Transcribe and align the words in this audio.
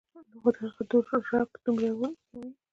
خو 0.41 0.81
د 0.89 0.91
هغو 1.03 1.27
رعب 1.31 1.49
دومره 1.63 1.89
وي 1.99 2.09